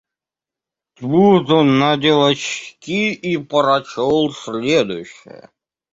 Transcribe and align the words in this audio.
Тут 0.95 1.51
он 1.51 1.77
надел 1.77 2.23
очки 2.25 3.13
и 3.13 3.37
прочел 3.37 4.31
следующее: 4.31 5.51